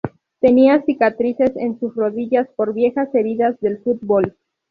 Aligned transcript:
Tenía 0.39 0.81
cicatrices 0.81 1.51
en 1.57 1.79
sus 1.79 1.93
rodillas 1.93 2.47
por 2.55 2.73
viejas 2.73 3.13
heridas 3.13 3.59
del 3.59 3.83
fútbol. 3.83 4.35